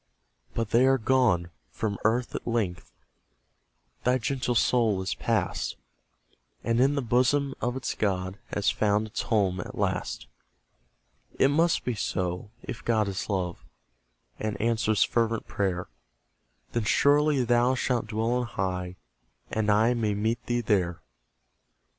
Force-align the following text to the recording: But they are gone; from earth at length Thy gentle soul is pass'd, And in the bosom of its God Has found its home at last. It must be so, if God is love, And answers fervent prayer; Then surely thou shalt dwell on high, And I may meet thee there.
But 0.55 0.71
they 0.71 0.87
are 0.87 0.97
gone; 0.97 1.51
from 1.69 1.99
earth 2.03 2.33
at 2.33 2.47
length 2.47 2.91
Thy 4.03 4.17
gentle 4.17 4.55
soul 4.55 4.99
is 5.03 5.13
pass'd, 5.13 5.75
And 6.63 6.79
in 6.79 6.95
the 6.95 7.03
bosom 7.03 7.53
of 7.61 7.75
its 7.75 7.93
God 7.93 8.39
Has 8.47 8.71
found 8.71 9.05
its 9.05 9.21
home 9.21 9.59
at 9.59 9.77
last. 9.77 10.25
It 11.37 11.49
must 11.49 11.83
be 11.85 11.93
so, 11.93 12.49
if 12.63 12.83
God 12.83 13.07
is 13.07 13.29
love, 13.29 13.63
And 14.39 14.59
answers 14.59 15.03
fervent 15.03 15.45
prayer; 15.45 15.87
Then 16.71 16.85
surely 16.85 17.43
thou 17.43 17.75
shalt 17.75 18.07
dwell 18.07 18.31
on 18.31 18.47
high, 18.47 18.95
And 19.51 19.69
I 19.69 19.93
may 19.93 20.15
meet 20.15 20.43
thee 20.47 20.61
there. 20.61 20.99